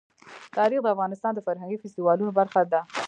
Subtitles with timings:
[0.57, 2.81] تاریخ د افغانستان د فرهنګي فستیوالونو برخه ده.